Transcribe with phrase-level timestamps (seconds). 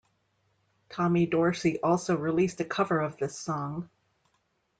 [0.89, 3.87] Tommy Dorsey also released a cover of this song.